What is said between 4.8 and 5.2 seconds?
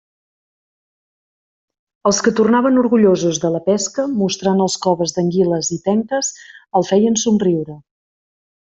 coves